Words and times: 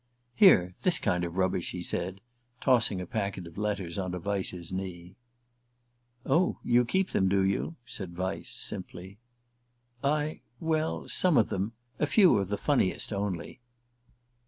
"Here 0.33 0.73
this 0.81 0.97
kind 0.97 1.23
of 1.23 1.35
rubbish," 1.37 1.73
he 1.73 1.83
said, 1.83 2.21
tossing 2.59 2.99
a 2.99 3.05
packet 3.05 3.45
of 3.45 3.55
letters 3.55 3.99
onto 3.99 4.17
Vyse's 4.17 4.71
knee. 4.71 5.15
"Oh 6.25 6.57
you 6.63 6.85
keep 6.85 7.11
them, 7.11 7.29
do 7.29 7.43
you?" 7.43 7.75
said 7.85 8.15
Vyse 8.15 8.47
simply. 8.49 9.19
"I 10.03 10.41
well 10.59 11.07
some 11.07 11.37
of 11.37 11.49
them; 11.49 11.73
a 11.99 12.07
few 12.07 12.39
of 12.39 12.47
the 12.47 12.57
funniest 12.57 13.13
only." 13.13 13.61